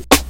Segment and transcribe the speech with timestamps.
[0.00, 0.29] you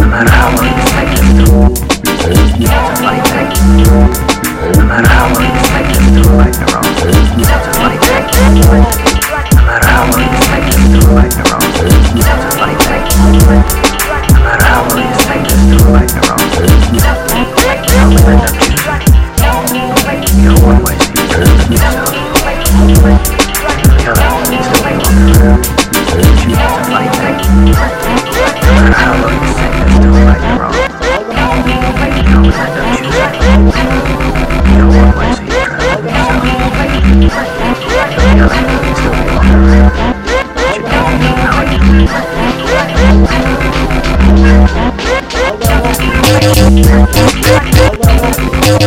[0.00, 1.04] No matter how many I
[3.14, 4.25] can't do.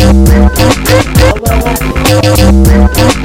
[0.00, 0.28] Thank
[3.14, 3.19] you.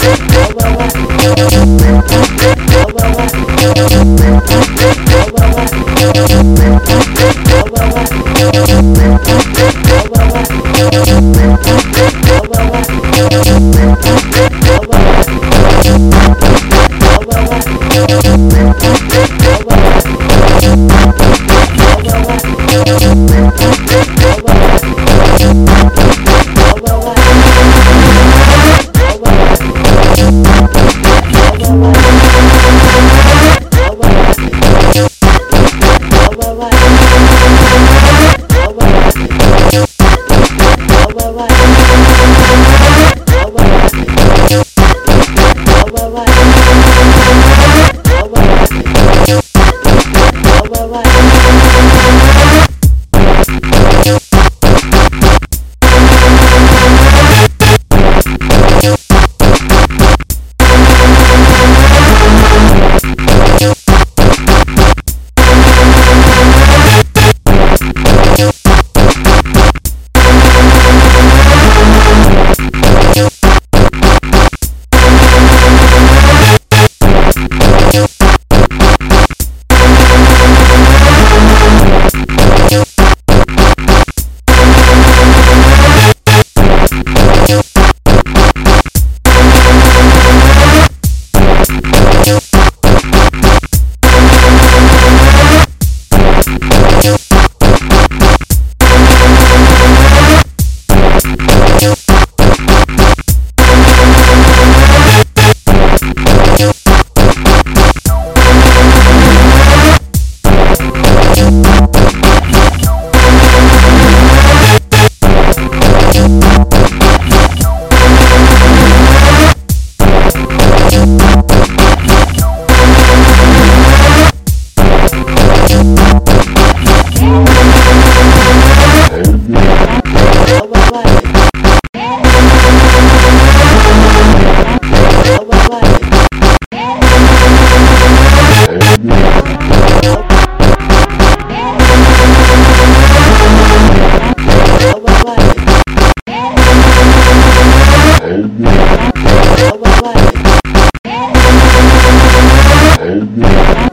[153.36, 153.85] Yeah.